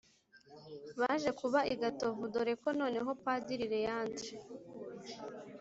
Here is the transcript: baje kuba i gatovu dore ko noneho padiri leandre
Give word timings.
baje 0.99 1.29
kuba 1.39 1.59
i 1.73 1.75
gatovu 1.81 2.21
dore 2.33 2.53
ko 2.61 2.69
noneho 2.79 3.09
padiri 3.23 3.65
leandre 3.73 4.31